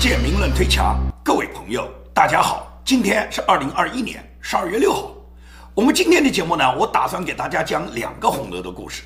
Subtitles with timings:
[0.00, 5.14] 借名论推墙，各位朋友，大家好，今天是二零二一年十二月六号。
[5.74, 9.02] 我们今天的节目呢，我打算给大家讲两个红楼的故事，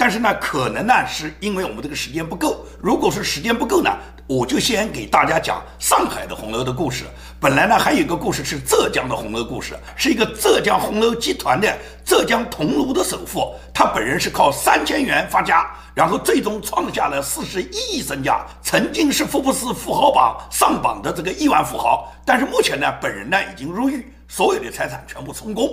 [0.00, 2.64] 但是呢，可能呢是因为我们这个时间不够。
[2.80, 3.90] 如果是时间不够呢，
[4.28, 7.04] 我就先给大家讲上海的红楼的故事。
[7.40, 22.08] 本来呢，还有一个故事是浙江的红楼故事，是一个浙江红楼集团的浙江桐庐的首富，他本人是靠三千元发家，然后最终创下了四十一亿身价，曾经是福布斯富豪榜上榜的这个亿万富豪。
[22.24, 25.68] 但是目前呢，本人呢已经入狱，所有的财产全部充公。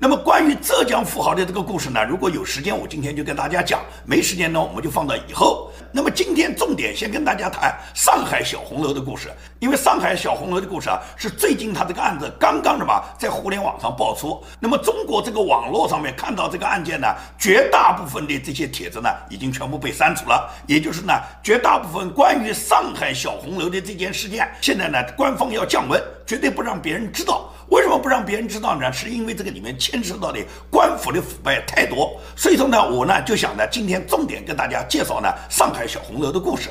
[0.00, 5.72] 那么关于浙江富豪的这个故事呢，如果有时间，我今天就跟大家讲；没时间呢，我们就放到以后。
[5.90, 14.40] 那么今天重点先跟大家谈上海小红楼的故事，因为上海小红楼的故事啊，是最近他这个案子刚刚什么在互联网上爆出。
[14.60, 20.48] 那么中国这个网络上面看到这个案件呢，绝大部分的这些帖子呢，已经全部被删除了。
[20.68, 27.50] 也就是呢，绝大部分关于上海小红楼的这件事件，现在呢，官方要降温，绝对不让别人知道。
[27.70, 28.90] 为什么不让别人知道呢？
[28.90, 30.38] 是因为这个里面牵涉到的
[30.70, 36.68] 官府的腐败太多，所以说呢，我呢就想呢，今天重点跟大家介绍呢上海小红楼的故事。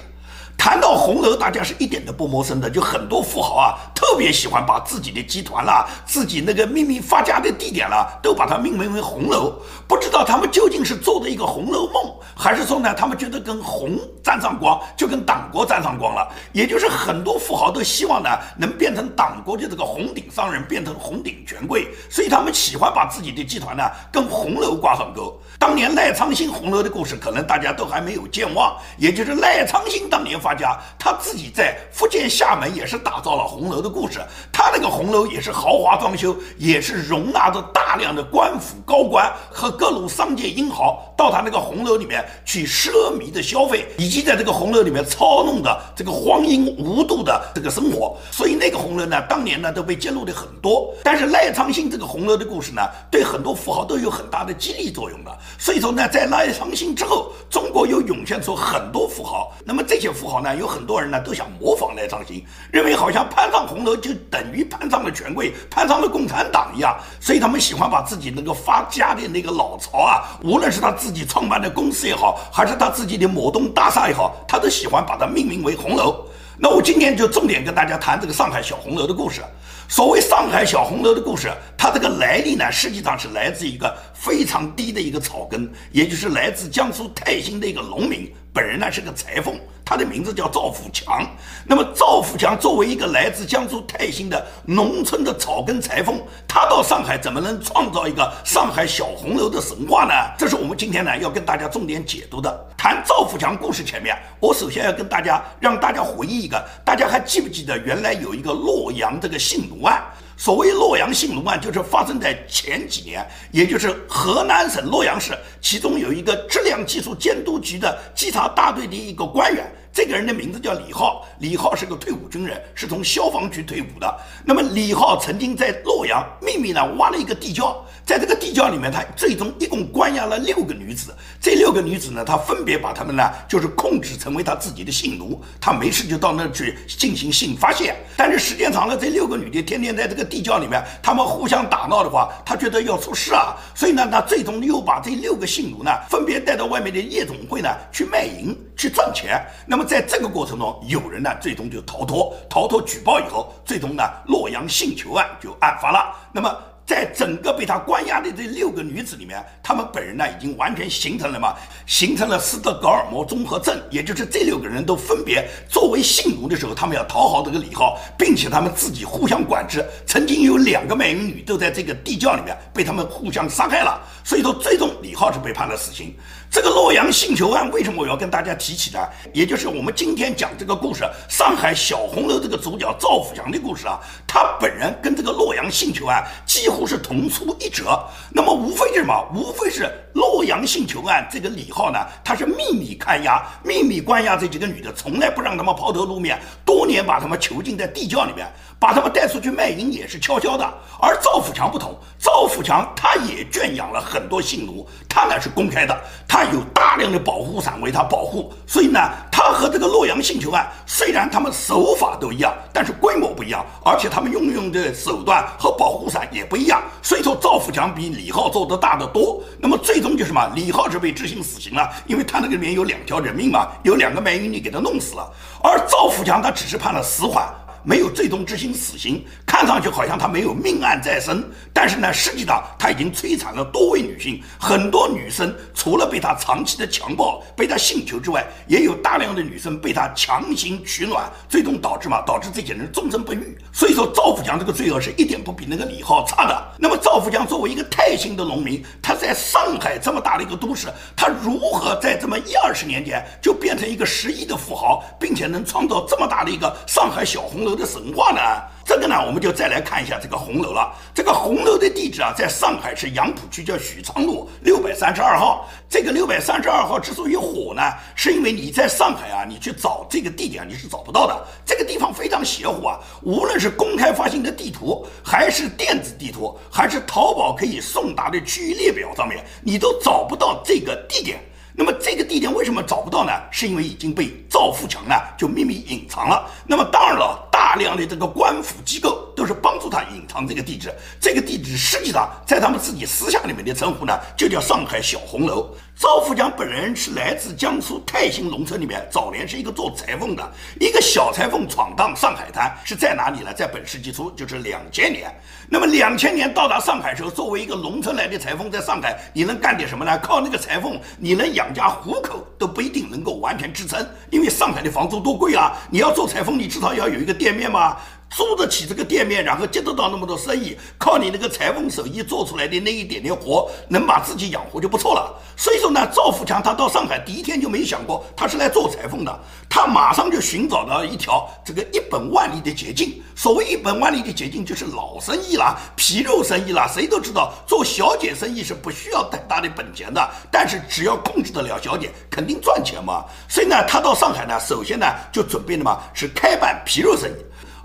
[0.58, 9.54] 谈到红楼，大家是一点都不陌生的，就很多富豪啊，特别喜欢把自己的集团啦、自己那个秘密发家的地点啦，都把它命名为红楼。
[9.88, 16.28] 不知道他们究竟是做的一个红楼梦，还是说呢，他们觉得跟红沾上光，就跟党国沾上光了。
[16.52, 25.40] 也就是很多富豪都希望呢，能变成党国的这个红顶商人，变成红顶权贵，所以他们喜欢把自己的集团呢，跟红楼挂上钩。
[25.60, 34.22] 当年赖昌星红楼的故事，可能大家都还没有健忘，也就是赖昌星当年发发家，他自己在福建厦门也是打造了红楼的故事。
[34.50, 48.16] 他那个红楼也是豪华装修，也是容纳着大量的官府高官和各路商界英豪到他那个红楼里面去奢靡的消费，以及在这个红楼里面操弄的这个荒淫无度的这个生活。
[48.32, 50.94] 所以那个红楼呢，当年呢都被揭露的很多。
[51.04, 55.38] 但是赖昌星这个红楼的故事呢，对很多富豪都有很大的激励作用的。
[55.60, 59.52] 所以说呢，在赖昌星之后，中国又涌现出很多富豪。
[59.66, 66.98] 那么这些富豪呢，有很多人呢都想模仿赖昌星，认为好像攀上红楼就等于攀上了权贵，攀上了共产党一样。
[67.20, 76.26] 所以他们喜欢把自己那个发家的那个老巢啊，无论是他自己创办的公司也好，还是他自己的某栋大厦也好，他都喜欢把它命名为红楼。
[76.60, 79.42] 那我今天就重点跟大家谈这个上海小红楼的故事。
[79.90, 91.26] 所谓上海小红楼的故事，它这个来历呢，实际上是来自一个非常低的一个草根，也就是来自江苏泰兴的一个农民，本人呢是个裁缝，他的名字叫赵富强。
[91.66, 100.12] 那么赵富强作为一个来自江苏泰兴的农村的草根裁缝，他到上海怎么能创造一个上海小红楼的神话呢？
[100.38, 102.68] 这是我们今天呢要跟大家重点解读的。
[102.78, 110.04] 谈赵富强故事前面，我首先要跟大家让大家回忆一个，大家还记不记得原来有一个洛阳这个性奴案？
[110.40, 124.20] 所谓洛阳兴隆案，就是发生在前几年，也就是河南省洛阳市，其中有一个质量技术监督局的稽查大队的一个官员，这个人的名字叫李浩，李浩是个退伍军人，是从消防局退伍的。
[124.46, 131.14] 那么李浩曾经在洛阳秘密呢挖了一个地窖，在这个地窖里面，他最终一共关押了六个女子。
[131.42, 137.94] 这六个女子呢，他分别把她们呢就是控制成为他自己的性奴，他没事就到那去进行性发泄。
[138.16, 149.46] 但是时间长了，这六个女的天天在这个地窖里面，他们互相打闹的话，他觉得要出事啊，所以呢，他最终又把这六个性奴呢分别带到外面的夜总会呢去卖淫去赚钱。
[149.66, 156.16] 那么在这个过程中，有人呢最终就逃脱，逃脱举报以后，最终呢洛阳性囚案就案发了。
[156.32, 156.58] 那么。
[156.88, 161.54] 在整个被他关押的这六个女子里面，他们本人呢已经完全形成了嘛，
[161.86, 169.86] 形成了斯德哥尔摩综合症，也就是这六个人都分别作为性奴的时候，他们要讨好这个李浩，并且他们自己互相管制。
[170.06, 176.16] 曾经有两个卖淫女都在这个地窖里面被他们互相杀害了，所以说最终李浩是被判了死刑。
[176.50, 179.00] 这个洛阳性囚案为什么我要跟大家提起呢？
[179.34, 188.00] 也就是我们今天讲这个故事，上海小红楼这个主角赵富强的故事啊，他本人跟这个洛阳性囚案几乎是同出一辙。
[188.32, 189.28] 那么无非是什么？
[189.36, 198.48] 无非是洛阳性囚案这个李浩呢，他是秘密看押、秘密关押这几个女的，从来不让他们抛头露面，多年把他们囚禁在地窖里面。
[198.80, 200.66] 把他们带出去卖淫也是悄悄的，
[201.02, 209.00] 而赵富强不同，赵富强他也圈养了很多性奴，他呢是公开的，他有大量的保护伞为他保护，所以呢。
[209.40, 216.82] 他和这个洛阳性囚案虽然他们手法都一样，但是规模不一样，而且他们运用的手段和保护伞也不一样。
[217.04, 219.40] 所以说赵富强比李浩做的大得多。
[219.60, 220.52] 那么最终就是什么？
[220.56, 225.32] 李浩是被执行死刑了，因为他那个里面有两条人命嘛，有两个卖淫女给他弄死了。
[225.64, 227.48] 而赵富强他只是判了死缓。
[227.88, 231.42] 没有最终执行死刑，看上去好像他没有命案在身，
[231.72, 243.58] 但是呢，实际上他已经摧残了多位女性，很多女生除了被他长期的强暴、被他性求之外，也有大量的女生被他强行取卵，最终导致嘛，导致这些人终身不育。
[243.72, 246.74] 所以说，赵富强这个罪恶是一点不比那个李浩差的。
[246.78, 257.77] 那么，赵富强作为一个泰兴的农民，他在上海这么大的一个都市，他如何在这么一二十年间就变成一个十亿的富豪，并且能创造这么大的一个上海小红楼？
[257.78, 258.42] 的神话呢？
[258.84, 260.94] 这个呢，我们就再来看一下这个红楼了。
[261.14, 265.68] 这个红楼的地址啊，在上海市杨浦区叫许昌路六百三十二号。
[265.90, 267.82] 这个六百三十二号之所以火呢，
[268.16, 271.46] 是因为你在上海啊，你去找这个地点你是找不到的。
[271.66, 281.40] 这个地方非常邪乎啊，无论是公开发行的地图，还是电子地图，还是淘宝可以送达的区域列表上面，你都找不到这个地点。
[281.80, 283.32] 那么这个地点为什么找不到呢？
[283.52, 286.50] 是因为已经被赵富强呢就秘密隐藏了。
[286.66, 290.90] 那么当然了，大量的这个官府机构都是帮助他隐藏这个地址。
[291.20, 295.76] 这个地址实际上在他们自己私下里面的称呼呢，就叫上海小红楼。
[296.00, 303.52] 赵富强本人是来自江苏泰兴农村里面，早年是一个做裁缝的，一个小裁缝闯荡上海滩，是在哪里呢？
[303.52, 305.34] 在本世纪初，就是两千年。
[305.68, 310.16] 那么两千年到达上海时候，作为一个农村来的裁缝，在上海你能干点什么呢？
[310.20, 315.76] 靠那个裁缝，你能养家糊口都不一定能够完全支撑，因为上海的房租多贵啊！
[315.90, 317.98] 你要做裁缝，你至少要有一个店面嘛。
[318.30, 325.34] 租得起这个店面，然后接得到那么多生意，靠你那个裁缝手艺做出来的那一点点活，能把自己养活就不错了。
[325.56, 333.22] 所以说呢，赵富强他到上海第一天就没想过他是来做裁缝的，他马上就寻找到一条这个一本万利的捷径。
[333.36, 336.88] 所谓一本万利的捷径，就是老生意啦、皮肉生意啦。
[336.88, 343.24] 谁都知道做小姐生意是不需要太大的本钱的，但是只要控制得了小姐，肯定赚钱嘛。
[343.48, 347.36] 所以呢，他到上海呢，首先呢就准备的嘛是开办皮肉生意。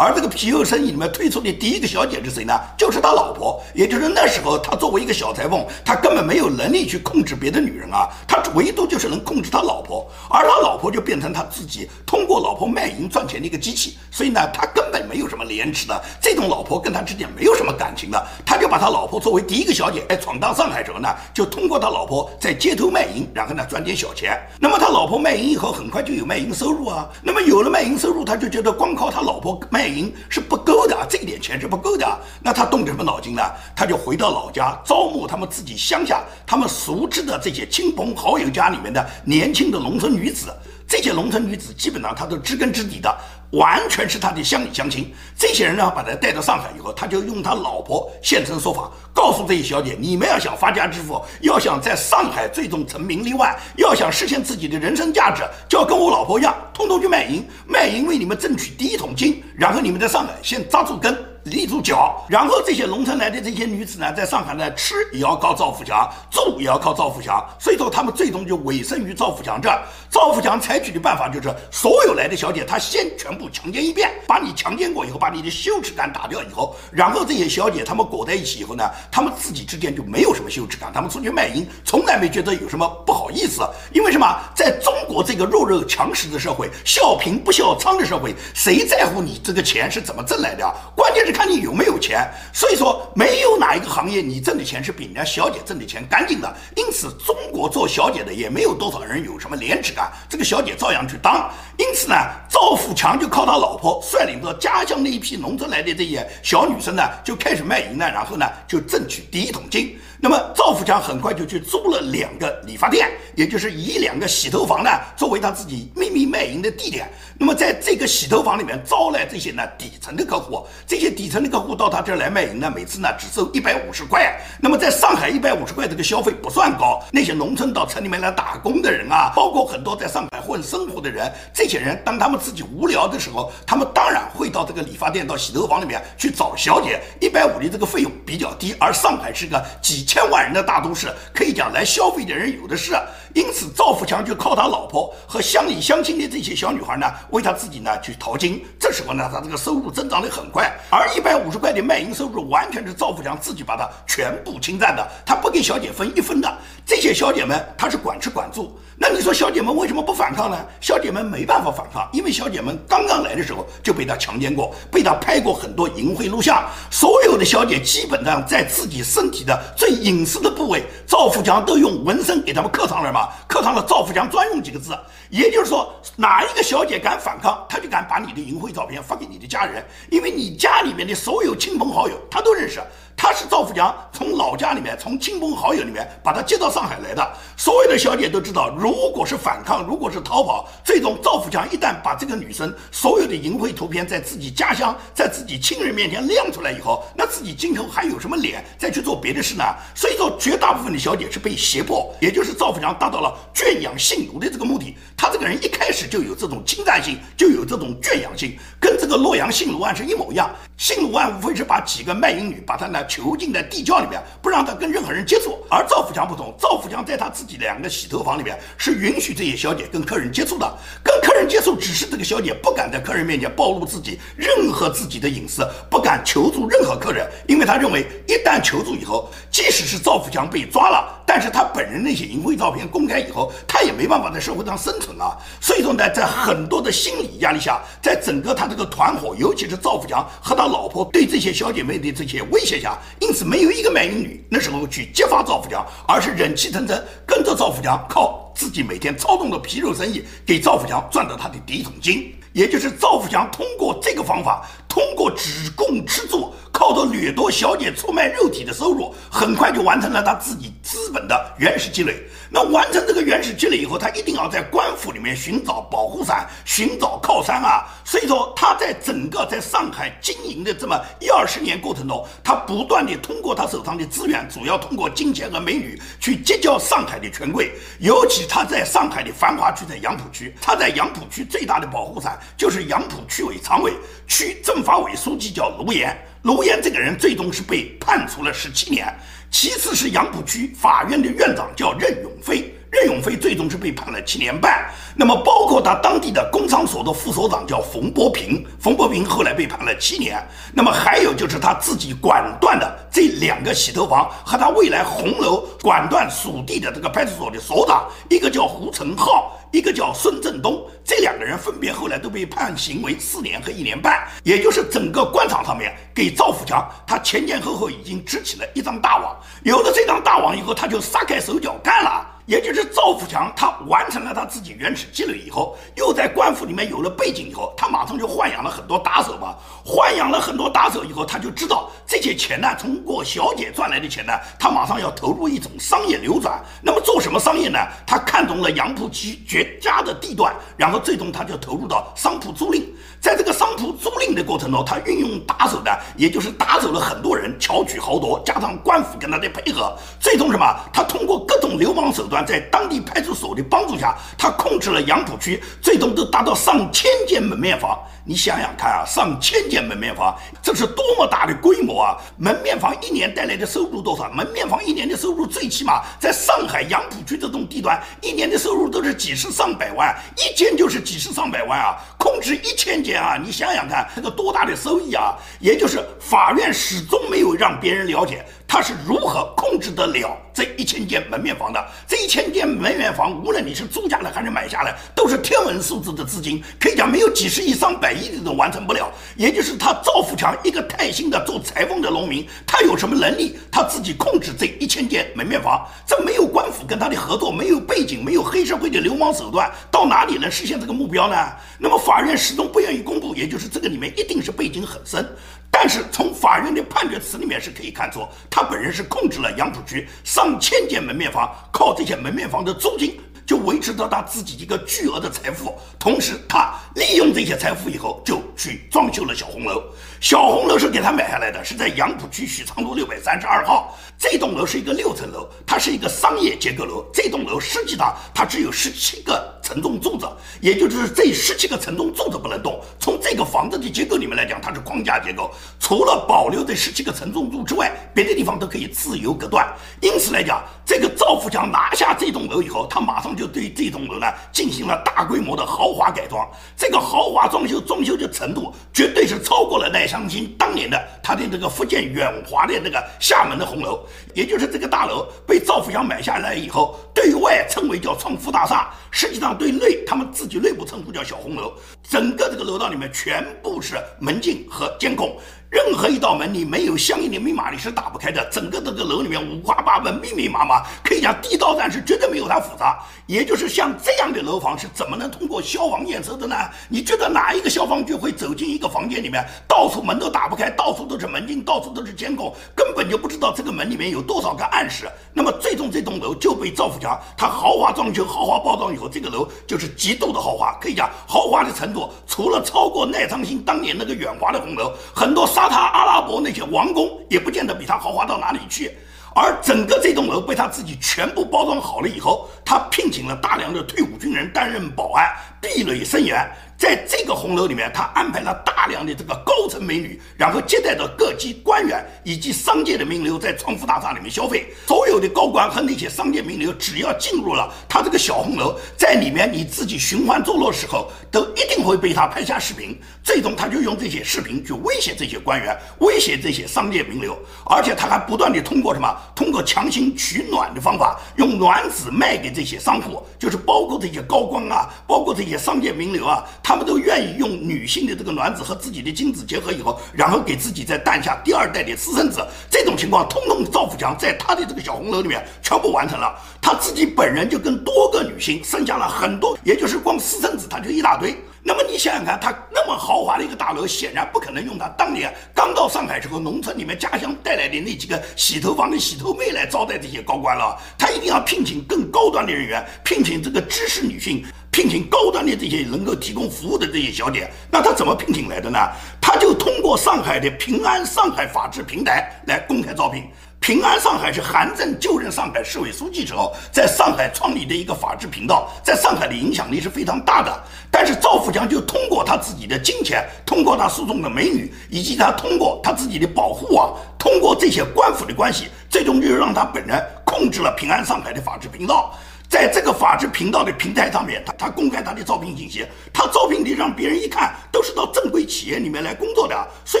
[0.00, 2.54] 而这个皮肉生意里面推出的第一个小姐是谁呢？
[2.76, 3.60] 就是他老婆。
[3.74, 13.98] 也就是那时候，他作为一个小裁缝，他根本没有能力去控制别的女人啊，他唯独就是能控制他老婆，而他老婆就变成他自己通过老婆卖淫赚钱的一个机器。
[14.12, 24.40] 所以呢，他根本没有什么廉耻的，这种老婆跟他之间没有什么感情的，他就把他老婆作为第一个小姐，哎，闯荡上海时候呢，就通过他老婆在街头卖淫，然后呢赚点小钱。
[24.60, 27.08] 那么他老婆卖淫以后，很快就有卖淫收入啊。
[27.20, 29.87] 那么有了卖淫收入，他就觉得光靠他老婆卖。
[29.88, 32.06] 银是不够的，这一点钱是不够的。
[32.42, 33.42] 那他动什么脑筋呢？
[33.74, 40.52] 他就回到老家，招募他们自己乡下他们熟知的这些亲朋好友家里面的年轻的农村女子。
[40.86, 43.14] 这些农村女子基本上他都知根知底的。
[43.52, 61.16] 完全是他的乡里乡亲，这些人呢，把他带到上海以后，他就用他老婆现身说法，告诉这些小姐，你们要想发家致富，要想在上海最终成名立万，要想实现自己的人生价值，就要跟我老婆一样，通通去卖淫，卖淫为你们争取第一桶金，然后你们在上海先扎住根。
[61.44, 69.82] 立住脚，然后这些农村来的这些女子呢，在上海呢吃也要靠赵富强，住也要靠赵富强，所以说他们最终就委身于赵富强这儿。
[70.10, 84.26] 赵富强采取的办法就是，所有来的小姐，他先全部强奸一遍，把你强奸过以后，把你的羞耻感打掉以后，然后这些小姐她们裹在一起以后呢，她们自己之间就没有什么羞耻感，她们出去卖淫从来没觉得有什么不好意思，因为什么？
[84.54, 90.70] 在中国这个弱肉强食的社会，笑贫不笑娼的社会，谁在乎你这个钱是怎么挣来的？
[90.96, 91.28] 关键是。
[91.38, 96.52] 看你有没有钱，所以说没有哪一个行业你挣的钱是比人家小姐挣的钱干净的。
[96.74, 101.48] 因此，中国做小姐的也没有多少人有什么廉耻感，这个小姐照样去当。
[101.76, 102.16] 因此呢，
[102.50, 109.96] 赵富强就靠他老婆率领着家乡那一批农村来的这些小女生呢，就开始卖淫呢，然后呢就挣取第一桶金。
[110.20, 117.08] 那么赵富强很快就去租了两个理发店，也就是以两个洗头房呢作为他自己秘密卖淫的地点。
[117.38, 124.36] 那么在这个洗头房里面招来这些呢底层的客户，这些底层的客户到他这儿来卖淫呢，每次呢只收一百五十块。
[124.60, 137.00] 那么在上海一百五十块这个消费不算高，那些农村到城里面来打工的人啊，包括很多在上海混生活的人，这些人当他们自己无聊的时候，他们当然会到这个理发店、到洗头房里面去找小姐。
[137.20, 140.07] 一百五的这个费用比较低，而上海是个几。
[140.08, 142.98] 千万人的大都市，可以讲来消费的人有的是。
[143.34, 148.64] 因此，赵富强就靠他老婆和乡里乡亲的这些小女孩呢，为他自己呢去淘金。
[148.88, 156.50] 这时候呢，他这个收入增长的很快，而一百五十块的卖淫收入完全是赵富强自己把它全部侵占的，他不给小姐分一分的。
[156.86, 158.80] 这些小姐们，他是管吃管住。
[158.96, 160.56] 那你说小姐们为什么不反抗呢？
[160.80, 166.66] 小姐们没办法反抗，因为小姐们刚刚来的时候就被他强奸过，被他拍过很多淫秽录像。
[166.90, 174.98] 所有的小姐基本上在自己身体的最隐私的部位，赵富强都用纹身给他们刻上了嘛，刻上了赵富强专用几个字。
[175.30, 182.80] 也就是说，哪一个小姐敢反抗，她就敢把你的淫秽照片发给你的家人，因为你家里面的所有亲朋好友她都认识。
[183.20, 187.32] 他是赵富强从老家里面，从亲朋好友里面把他接到上海来的。
[187.56, 199.64] 所有的小姐都知道，如果是反抗，如果是逃跑，最终赵富强一旦把这个女生所有的淫秽图片在自己家乡、在自己亲人面前亮出来以后，那自己今后还有什么脸再去做别的事呢？
[199.96, 204.96] 所以说，绝大部分的小姐是被胁迫，也就是赵富强达到了圈养性奴的这个目的。
[205.16, 210.48] 他这个人一开始就有这种侵占性，就有这种圈养性，跟这个洛阳性奴案是一模一样。
[210.76, 213.04] 性奴案无非是把几个卖淫女把她呢。
[213.08, 215.58] 囚禁在地窖里面，不让他跟任何人接触。
[215.70, 220.78] 而赵富强不同，赵富强在他自己两个洗头房里面是允许这些小姐跟客人接触的。
[221.02, 235.36] 跟客人接触，只是这个小姐不敢在客人面前暴露自己任何自己的隐私，不敢求助任何客人，因为他认为一旦求助以后，即使是赵富强被抓了，但是他本人那些淫秽照片公开以后，他也没办法在社会上生存啊。
[235.60, 242.97] 所以说呢，在很多的心理压力下，在整个他这个团伙，尤其是赵富强和他老婆对这些小姐妹的这些威胁下。
[243.20, 252.34] 因此，没有一个卖淫女那时候去揭发赵富强，而是忍气吞声跟着赵富强，靠自己每天操纵的皮肉生意，给赵富强赚到他的第一桶金。
[252.54, 262.16] 也就是赵富强通过这个方法，通过只供吃住，靠着掠夺小姐、出卖肉体的收入，很快就完成了他自己资本的原始积累。
[262.50, 267.86] 那完成这个原始积累以后，他一定要在官府里面寻找保护伞、寻找靠山啊。
[268.04, 277.72] 所以说，他在整个在上海经营的这么一二十年过程中，他不断的通过他手上的资源，主要通过金钱和美女去结交上海的权贵。
[278.00, 283.92] 尤其他在上海的繁华区，在杨浦区，他在杨浦区最大的保护伞就是杨浦区委常委、
[284.26, 286.16] 区政法委书记叫卢岩。
[286.42, 289.12] 卢岩这个人最终是被判处了十七年。
[289.50, 292.74] 其次是杨浦区法院的院长叫任永飞。
[292.90, 300.42] 任永飞最终是被判了七年半，那么包括他当地的工商所的副所长叫冯波平，冯波平后来被判了七年，
[300.72, 322.26] 那么还有就是他自己管段的这两个洗头房和他未来红楼管段属地的这个派出所的所长，一个叫胡成浩，一个叫孙振东，这两个人分别后来都被判刑为四年和一年半，也就是整个官场上面给赵富强他前前后后已经织起了一张大网，有了这张大网以后，他就撒开手脚干了。
[322.48, 329.54] 也就是赵富强，他完成了他自己原始积累以后，又在官府里面有了背景以后，他马上就豢养了很多打手嘛。
[329.84, 336.58] 豢养了很多打手以后，他就知道这些钱呢，通过小姐赚来的钱呢，他马上要投入一种商业流转。
[336.82, 337.78] 那么做什么商业呢？
[338.06, 342.82] 他看中了杨浦区绝佳的地段，然后最终他就投入到商铺租赁。
[343.20, 350.64] 在这个商铺租赁的过程中，他运用打手呢，也就是打走了很多人，巧取豪夺，加上官府跟他的配合，最终什么？
[350.92, 357.98] 他通过各种流氓手段，在当地派出所的帮助下，他控制了杨浦区，最终都达到上千间门面房。
[358.24, 362.16] 你想想看啊，上千间门面房，这是多么大的规模啊！
[362.36, 364.30] 门面房一年带来的收入多少？
[364.30, 371.96] 门面房一年的收入最起码在上海杨浦区这种地段，一年的收入都是几十上百万，一间就是几十上百万啊！
[372.18, 375.34] 控制一千间啊，你想想看，那个多大的收益啊！
[375.60, 378.44] 也就是法院始终没有让别人了解。
[378.68, 381.82] 他是如何控制得了这一千间门面房的？
[382.06, 389.10] 这一千间门面房，无论你是租下来还是买下来，都是天文数字的资金，可以讲没有几十亿、上百亿的都完成不了。
[389.36, 393.58] 也就是他赵富强一个泰兴的做裁缝的农民，他有什么能力？
[393.72, 401.36] 他自己控制这一千间门面房，这没有官府跟他的合作，没有背景，没有黑社会的流氓手段，到哪里能实现这个目标呢？
[401.78, 405.26] 那么法院始终不愿意公布，也就是这个里面一定是背景很深。
[405.70, 415.74] 但是从法院的判决词里面是可以看出，他本人是控制了杨浦区上千间门面房，靠这些门面房的租金就维持着他自己一个巨额的财富。
[415.98, 419.82] 同时，他利用这些财富以后，就去装修了小红楼。
[420.20, 423.96] 小红楼是给他买下来的，是在杨浦区许昌路六百三十二号。
[424.18, 427.06] 这栋楼是一个六层楼，它是一个商业结构楼。
[427.10, 430.28] 这栋楼实际上它只有十七个承重柱子，
[430.60, 432.78] 也就是这十七个承重柱子不能动。
[433.00, 435.50] 从这个房子的结构里面来讲，它是框架结构，
[435.80, 439.66] 除了保留这十七个承重柱之外，别的地方都可以自由隔断。
[440.02, 446.46] 因此来讲，这个赵富强拿下这栋楼以后，他马上就对这栋楼呢进行了大规模的豪华改装。
[446.76, 454.04] 这个豪华装修装修的程度，绝对是超过了赖香金当年的他的这个福建远华的那个厦门的红楼。
[454.34, 461.72] 也就是这个大楼被赵福祥买下来以后，对外称为叫创富大厦，实际上对内他们自己内部称呼叫小红楼。
[462.08, 465.36] 整个这个楼道里面全部是门禁和监控。
[465.70, 468.42] 任何一道门你没有相应的密码你是打不开的。
[468.50, 473.04] 整个这个楼里面五花八门、密密麻麻，可以讲地道战是绝对没有它复杂。
[473.26, 476.56] 也就是像这样的楼房是怎么能通过消防验收的呢？
[476.88, 485.06] 你觉得哪一个消防局会走进一个房间里面，到处门都打不开，到处都是门禁，到处都是监控，根本就不知道这个门里面有多少个暗室。
[485.34, 495.48] 那么最终这栋楼就被赵富强他豪华装修、豪华包装以后，这个楼就是极度的豪华，可以讲豪华的程度，除了超过赖昌星当年那个远华的红楼，很多。
[495.48, 498.94] 沙特阿拉伯那些王宫也不见得比它豪华到哪里去，
[499.34, 505.26] 而整个这栋楼被他自己全部包装好了以后，他聘请了大量的退伍军人担任保安，
[505.60, 506.48] 壁垒森严。
[506.78, 514.68] 在这个红楼里面，他安排了大量的这个高层美女，然后接待着各级官员以及商界的名流在创富大厦里面消费。
[514.86, 522.96] 所有的高官和那些商界名流，只要进入了他这个小红楼，在里面你自己寻欢作乐时候，都一定会被他拍下视频。
[523.24, 527.36] 最终，他就用这些视频去威胁这些官员，威胁这些商界名流，
[527.66, 529.12] 而且他还不断的通过什么？
[529.34, 536.44] 通过强行取暖的方法，用卵子卖给这些商户，就是包括这些高官啊，包括这些些商界名流啊。
[536.62, 542.46] 他们都愿意用女性的这个卵子和自己的精子结合以后，然后给自己再诞下第二代的私生子。
[542.70, 546.38] 这种情况，通通赵富强在他的这个小红楼里面全部完成了。
[546.60, 551.34] 他自己本人就跟多个女性生下了很多，也就是光私生子他就一大堆。
[551.62, 560.78] 那么你想想看，他那么豪华的一个大楼，显然不可能用他当年刚到上海时候农村里面家乡带来的那几个洗头房的洗头妹来招待这些高官了。
[560.96, 564.44] 他一定要聘请更高端的人员，聘请这个知识女性。
[564.78, 568.78] 聘请高端的这些能够提供服务的这些小姐，那他怎么聘请来的呢？
[569.20, 573.24] 他就通过上海的平安上海法制平台来公开招聘。
[573.58, 580.62] 平安上海是韩正就任上海市委书记时候在上海创立的一个法制频道，在上海的影响力是非常大的。
[580.92, 592.14] 但是赵富强就通过他自己的金钱，通过他诉讼的美女，以及他通过他自己的保护网，通过这些官府的关系，最终就让他本人控制了平安上海的法制频道。
[592.48, 600.00] 在这个法制频道的平台上面，他他公开他的招聘信息，他招聘的让别人一看都是到正规企业里面来工作的，所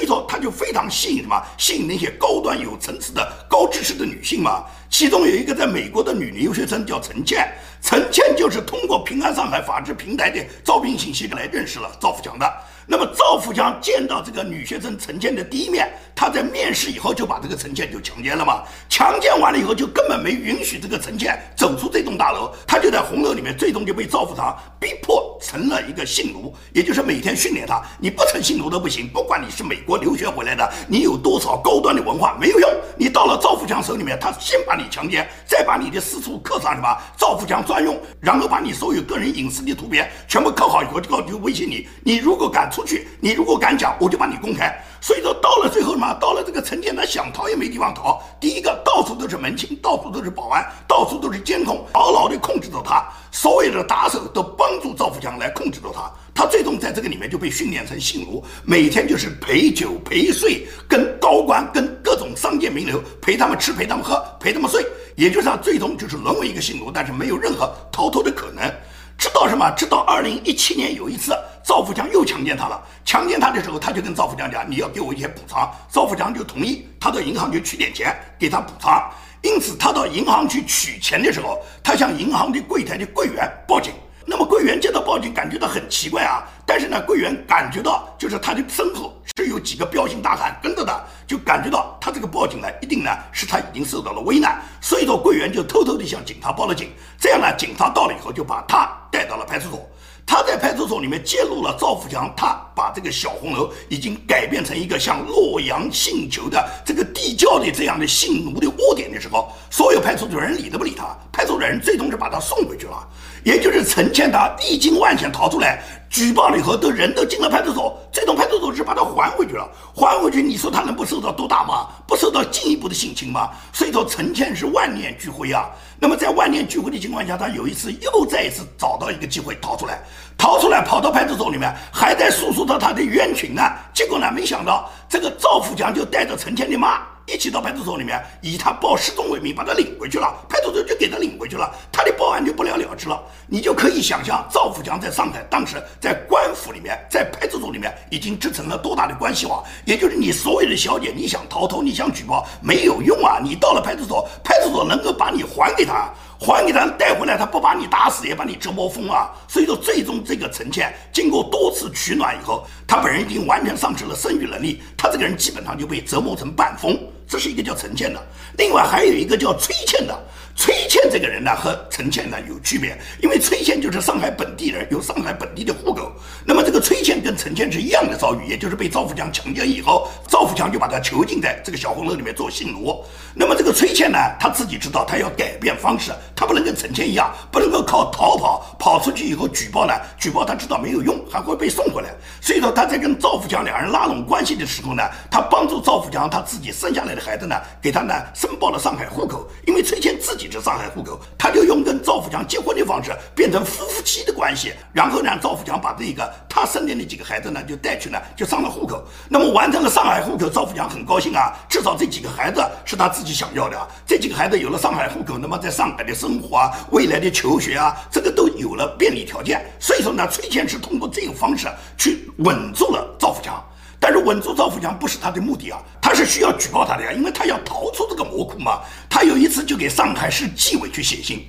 [0.00, 4.64] 以说他就非常吸引什么，吸引那些高端有层次的高知识的女性嘛。
[4.90, 7.46] 其中有一个在美国的女留学生叫陈倩，
[7.82, 12.50] 陈倩就是通过平安上海法制平台的招聘信息来认识了赵富强的。
[12.90, 18.62] 那么赵富强见到这个女学生陈倩的第一面，他在面试以后就把这个陈倩就强奸了嘛？
[18.88, 42.68] 强奸完了以后就根本没允许这个陈倩走出这栋大楼，他就在红楼里面，最终就被赵富强逼迫成了一个性奴，也就是每天训练他，你不成性奴都不行，不管你是美国留学回来的，你有多少高端的文化没有用，你到了赵富强手里面，他先把你强奸，再把你的私处刻上什么赵富强专用，然后把你所有个人隐私的图片全部刻好以后，就就威胁你，你如果敢。
[42.70, 44.70] 出去，你如果敢讲，我就把你公开。
[45.00, 46.12] 所以说，到了最后什么？
[46.20, 48.22] 到了这个陈建，他想逃也没地方逃。
[48.38, 53.02] 第一个，到处都是门清，到处都是保安，到处都是监控，牢牢地控制着他。
[53.32, 56.10] 所有的打手都帮助赵富强来控制着他。
[56.34, 64.84] 他最终在这个里面就被训练成性奴，每天就是陪酒陪睡，跟高官、跟种商界名流陪他们吃、陪他们喝、陪他们睡。
[65.16, 68.70] 也就是他最终就是沦为一个性奴，但是没有任何逃脱的可能。
[69.16, 69.68] 直到什么？
[69.76, 71.36] 直到二零一七年有一次。
[71.64, 79.10] 赵富强又强奸她了，强奸她的时候，他就跟赵富强讲：“你要给我一些补偿。”赵富强就同意，他到银行去取点钱给他补偿。
[79.42, 83.92] 因此，他到银行去取钱的时候，他向银行的柜台的柜员报警。
[84.30, 86.44] 那么柜员接到报警，感觉到很奇怪啊。
[86.66, 94.60] 但是呢，柜员感觉到就是他的身后是有几个彪形大汉跟着的，就感觉到他这个报警呢，一定呢是他已经受到了危难。
[94.82, 96.90] 所以说，柜员就偷偷地向警察报了警。
[97.18, 99.80] 这样呢，警察到了以后，就把他带到了派出所。
[100.26, 113.08] 他在派出所里面揭露了赵富强，他把这个小红楼已经改变成一个像洛阳信囚的这个地窖的这样的性奴的窝点的时候，所有派出所人理都不理他，派出所人最终是把他送回去了。
[113.44, 119.68] 也就是陈倩他历经万险逃出来，举报了以后，都人都进了派出所，最终派出所是把他还回去了。
[119.94, 121.88] 还回去，你说他能不受到毒打吗？
[122.06, 123.50] 不受到进一步的性侵吗？
[123.72, 125.68] 所以说，陈倩是万念俱灰啊。
[126.00, 130.00] 那么在万念俱灰的情况下，他有一次又再一次找到一个机会逃出来，
[130.36, 133.62] 逃出来跑到派出所里面，还在诉说着他的冤情呢。
[133.92, 137.02] 结果呢，没想到这个赵富强就带着陈倩的妈。
[137.28, 140.34] 一起到派出所里面，以他报失踪为名，把他领回去了。
[140.48, 143.22] 派出所就给他领回去了，他的报案就不了了之了。
[143.46, 149.62] 你就可以想象赵富强在上海当时在官府里面，在派出所里面已经织成了多大的关系网。
[149.84, 153.38] 也就是你所有的小姐，你想逃脱，你想举报，没有用啊！
[153.42, 156.10] 你到了派出所，派出所能够把你还给他。
[156.40, 159.28] 还给他带回来，他不把你打死，也把你折磨疯啊！
[159.48, 166.96] 所以说，最终这个陈倩经过多次取暖以后，他本人已经完全丧失了生育能力，他这个人基本上就被折磨成半疯。
[167.28, 170.18] 这是一个叫陈倩的，另外还有一个叫崔倩的。
[170.58, 176.10] 崔倩这个人呢，和陈倩呢有区别，因为崔倩就是上海本地人，有上海本地的户口。
[176.44, 183.04] 那么这个崔倩跟陈倩是一样的遭遇，也就是被赵富强强奸以后，赵富强就把她囚禁在这个小红楼里面做性奴。
[183.36, 192.08] 那么这个崔倩呢，她自己知道，她要改变方式，她不能跟陈倩一样，不能够靠逃跑跑出去以后举报呢，举报她知道没有用，还会被送回来。
[192.40, 200.47] 所以说她在跟赵富强两人拉拢关系的时候呢，她帮助赵富强他自己生下来的孩子呢，给他呢申报了上海户口，因为崔倩自己。
[200.50, 209.04] 是上海户口，他就用跟赵富强结婚的方式变成夫妻的关系，然后呢，赵富强把这个他生的那几个孩子呢就带去呢，就上了户口。
[209.28, 213.86] 那么完成了上海户口，赵富强很高兴啊，至少这几个孩子是他自己想要的啊。
[214.06, 219.64] 这几个孩子有了上海户口，那么在上海的生活啊，未来的求学啊，这个都有了便利条件。
[219.78, 223.62] 所以说呢，崔倩是通过这个方式去稳住了赵富强。
[224.00, 228.80] 但是稳住赵富强不是他的目的啊，他是需要举报他的呀，因为他要逃出这个魔窟嘛。
[229.10, 231.46] 他有一次就给上海市纪委去写信，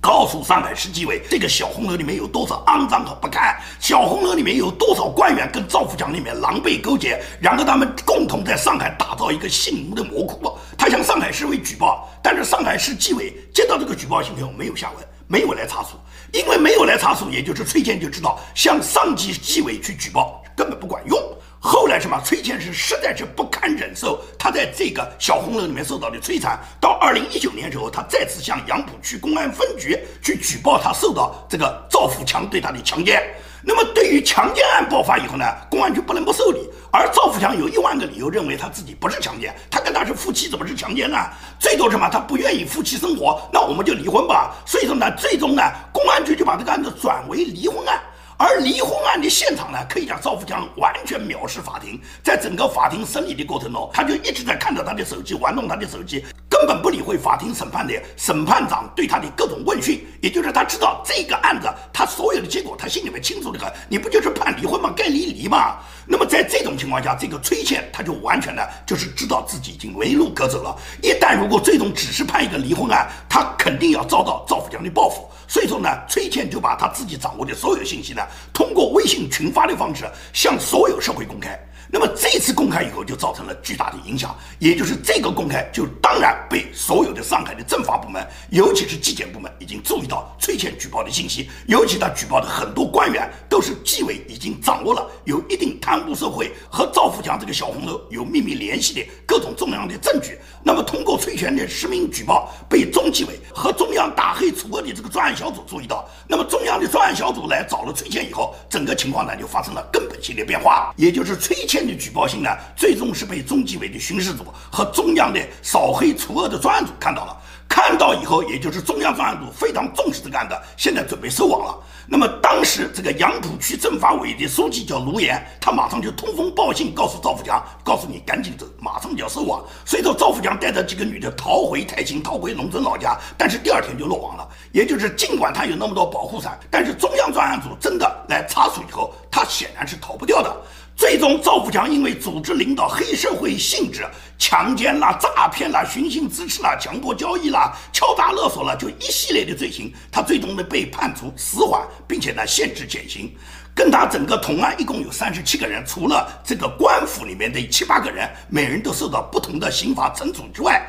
[0.00, 10.58] 告诉上海市纪委，这个小红楼里面有多少肮脏和不堪，小红楼里面有多少官员跟赵富强里面狼狈勾结，然后他们共同在上海打造一个姓吴的魔窟。
[10.76, 15.90] 他向上海市委举报，但是上海市纪委接到这个举报信以后没有下文，没有来查处，
[16.32, 21.16] 因为没有来查处，也就是崔健就知道向上级纪委去举报根本不管用。
[21.62, 22.18] 后来什么？
[22.24, 26.58] 崔倩是实在是不堪忍受他在这个小红楼里面受到的摧残。
[26.80, 33.22] 到二零一九年时候，他再次向杨浦区公安分局去举报他受到这个赵富强对他的强奸。
[33.62, 36.66] 那么对于强奸案爆发以后呢，公安局不能不受理。
[36.90, 41.18] 而赵富强有一万个理由认为他自己不是强奸，他跟他是夫妻，怎么是强奸呢？
[41.58, 42.08] 最多什么？
[42.10, 44.56] 他不愿意夫妻生活，那我们就离婚吧。
[44.64, 48.00] 所以说呢，最终呢，公安局就把这个案子转为离婚案。
[48.42, 56.24] 而离婚案的现场呢，可以讲赵富强完全藐视法庭，在整个法庭审理的过程中，他就一直在看着他的手机，玩弄他的手机，
[56.60, 60.06] 根本不理会法庭审判的审判长对他的各种问讯。
[60.20, 63.72] 也就是他知道这个案子，他所有的结果，他心里面清楚的很。
[63.88, 64.92] 你不就是判离婚吗？
[64.94, 65.78] 该离离嘛。
[66.06, 70.76] 那么在这种情况下，这个崔倩他就完全的，就是知道自己已经没路可走了。
[71.02, 75.26] 一旦如果最终只是判一个离婚案，他肯定要遭到赵富强的报复。
[75.48, 81.58] 所以说呢，崔倩就把他自己掌握的所有信息呢，通过微信群发的方式向所有社会公开。
[81.92, 100.38] 那么这次公开以后，就造成了巨大的影响，也就是这个公开，就当然被所有的上海的政法部门，尤其是纪检部门，已经注意到崔倩举报的信息，尤其他举报的很多官员，都是纪委已经掌握了有一定贪污受贿和赵富强这个小红楼有秘密联系的各种重要的证据。
[100.62, 111.79] 那么通过崔倩的实名举报，被中纪委和中央打黑除恶的这个专案小组注意到，那么中央的专案小组来找了崔倩以后，整个情况呢就发生了根本性的变化，也就是崔倩。
[111.86, 117.36] 的举报信呢，最终是被中纪委的巡视组和中央的扫黑除恶的专案组看到了。
[117.68, 121.78] 看到以后，也就是中央专案组非常重视这个案子，现在准备收网了。
[122.04, 129.64] 那么当时这个杨浦区政法委的书记叫卢岩，他马上就通风报信告诉赵富强，告诉你赶紧走，马上就要收网。
[129.84, 134.48] 所以说赵富强带着几个女的逃回泰兴，逃回农村老家，但是第二天就落网了。
[134.72, 140.56] 也就是尽管他有那么多保护伞，但是中央专案组真的来查处以后，他显然是逃不掉的。
[141.00, 153.34] 最终，赵富强因为组织领导黑社会性质，强奸啦、诈骗啦、寻衅滋事啦、强迫交易啦、敲诈勒索啦，就一系列的罪行，他最终呢被判处死缓，并且呢限制减刑。
[153.74, 160.86] 跟他整个同案一共有三十七个人，除了这个官府里面的七八个人，每人都受到不同的刑罚惩处之外，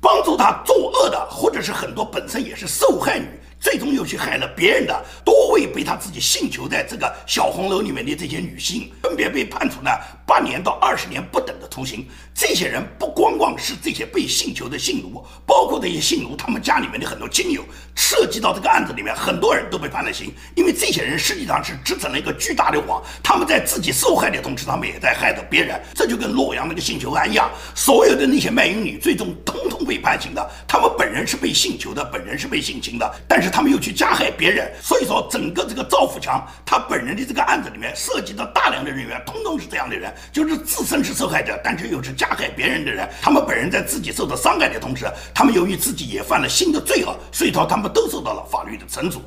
[0.00, 3.28] 帮助他作恶的，或者是很多本身也是受害女。
[3.62, 9.90] 最终又去害了别人的多位被他自己性求在这个小红楼里面的这些女性，分别被判处呢
[10.32, 12.08] 八年到二十年不等的徒刑。
[12.34, 17.62] 这些人不光光是这些被性囚的性奴，包括这些性奴他们家里面的很多亲友，
[17.94, 25.78] 涉及到这个案子里面，很多人都被判了刑，因为这些人实际上是织成了一个巨大的网，他们在自己受害的同时，他们也在害着别人。
[25.94, 49.20] 这就跟洛阳那个性囚案一样，所有的那些卖淫女最终通通被判刑的，他们本人是被性囚的，本人是被性侵的，但是他们又去加害别人，所以说整个这个赵富强他本人的这个案子里面涉及到大量的人员，通通是这样的人，就是自身是受害者，但是又是加害别人的人，他们本人在自己受到伤害的同时，他们由于自己也犯了新的罪恶，所以说他们都受到了法律的惩处。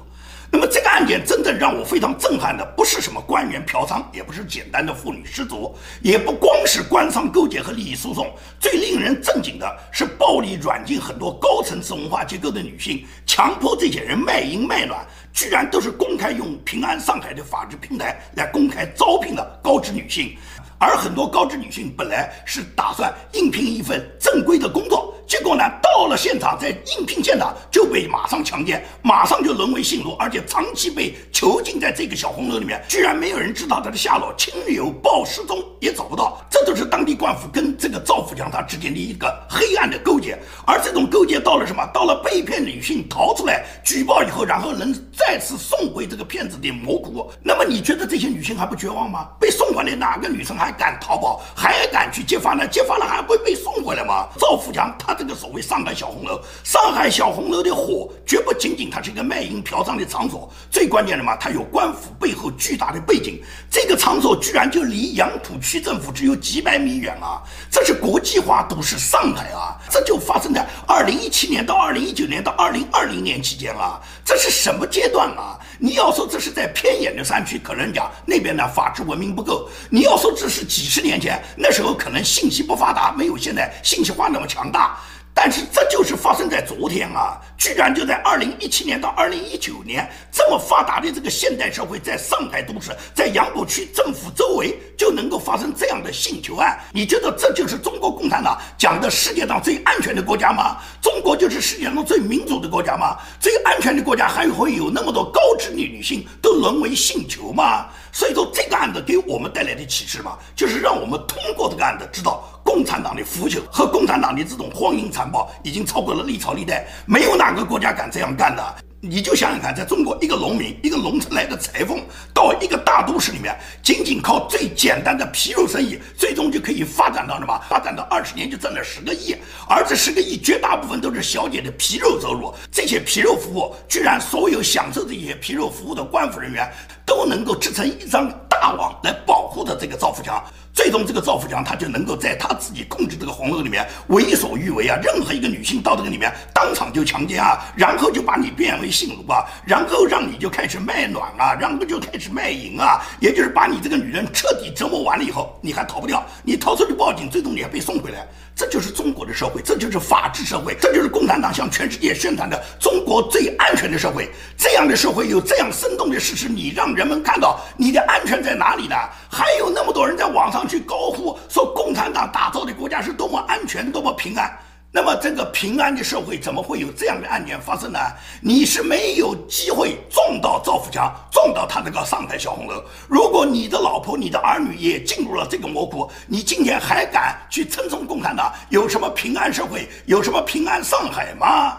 [0.52, 20.38] 那么这个案件真正让我非常震撼的，不是什么官员嫖娼，也不是简单的妇女失足，也不光是官商勾结和利益输送，最令人震惊的是暴力软禁很多高层次文化结构的女性，强迫这些人卖淫卖卵，居然都是公开用平安上海的法制平台来公开招聘的高知女性，
[20.78, 25.14] 而很多高知女性本来是打算应聘一份正规的工作。
[25.28, 40.38] 结果呢，到了现场，在应聘现场就被马上强奸，马上就沦为性奴，而且长期被囚禁在这个小红楼里面，居然没有人知道她的下落，亲友报失踪也找不到，这就是当地官府跟这个赵富强他之间的一个黑暗的勾结。
[40.68, 41.84] 而这种勾结到了什么？
[41.92, 47.32] 到了被骗女性逃出来举报以后，然后能再次送回这个骗子的魔窟。
[47.42, 49.28] 那么你觉得这些女性还不绝望吗？
[49.76, 52.66] 被送回来哪个女生还敢逃跑，还敢去揭发呢？
[52.68, 54.28] 揭发了还会被送回来吗？
[54.40, 55.14] 赵富强他。
[55.14, 63.42] 这个所谓上海小红楼，上海小红楼的火绝不仅仅它是一个卖淫嫖娼的场所，最关键的嘛，它有官府背后巨大的背景。
[63.70, 67.42] 这个场所居然就离杨浦区政府只有几百米远啊！
[67.72, 69.76] 这是国际化都市上海啊！
[69.90, 74.02] 这就发生在二零一七年到二零一九年到二零二零年期间啊！
[74.24, 75.58] 这是什么阶段啊？
[75.80, 84.98] 你要说这是在偏远的山区，可能讲那边的法治文明不够；你要说这是几十年前，那时候可能信息不发达，没有现在信息化那么强大。
[85.38, 87.38] 但是这就是发生在昨天啊！
[87.58, 96.80] 居然就在二零一七年到二零一九年，这么发达的这个现代社会，在上海都市，在杨浦区政府周围就能够发生这样的性囚案？
[96.94, 100.78] 你觉得这就是中国共产党讲的世界上最安全的国家吗？
[101.02, 103.18] 中国就是世界上最民主的国家吗？
[103.38, 107.88] 最安全的国家还会有那么多高智力女性都沦为性囚吗？
[108.14, 112.50] 所以说，这个案子给我们带来的启示嘛，就是让我们通过这个案子知道。
[112.66, 118.76] 共产党的腐朽和共产党的这种荒淫残暴，已经超过了历朝历代，没有哪个国家敢这样干的。
[119.00, 127.62] 你就想想看，在中国，一个农民，一个农村来的裁缝，到一个大都市里面，仅仅靠最简单的皮肉生意，最终就可以发展到什么？
[127.70, 129.36] 发展到二十年就挣了十个亿，
[129.70, 132.52] 而这十个亿绝大部分都是小姐的皮肉收入。
[132.72, 136.68] 这些皮肉服务，居然所有享受这些皮肉服务的官府人员，
[137.06, 138.28] 都能够织成一张
[138.62, 140.44] 大网来保护的这个赵富强。
[140.74, 145.00] 最终，这个赵富强他就能够在他自己控制这个红楼里面为所欲为啊！
[145.02, 158.28] 任何一个女性到这个里面，当场就强奸啊，然后就把你变为性奴啊，然后让你就开始卖卵啊，然后就开始卖淫啊，也就是把你这个女人彻底折磨完了以后，你还逃不掉，你逃出去报警，最终你还被送回来。
[158.58, 164.30] 这就是中国的社会，这就是法治社会，这就是共产党向全世界宣传的中国最安全的社会。
[164.58, 168.96] 这样的社会有这样生动的事实，你让人们看到你的安全在哪里呢？
[169.30, 174.50] 还有那么多人在网上去高呼说共产党打造的国家是多么安全、多么平安。
[174.92, 178.00] 那么这个平安的社会怎么会有这样的案件发生呢？
[178.40, 182.82] 你是没有机会撞到赵富强，撞到他那个上海小红楼。
[183.10, 191.76] 如果你的老婆、你的儿女也进入了这个魔窟，你今天还敢去称颂共产党有什么平安社会，有什么平安上海吗？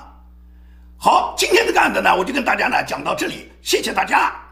[0.98, 4.45] 好，今天这个案子呢，我就跟大家呢讲到这里，谢谢大家。